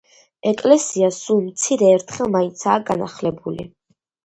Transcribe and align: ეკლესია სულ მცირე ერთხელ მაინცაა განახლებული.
ეკლესია 0.51 1.09
სულ 1.17 1.43
მცირე 1.51 1.93
ერთხელ 1.99 2.33
მაინცაა 2.39 2.81
განახლებული. 2.91 3.71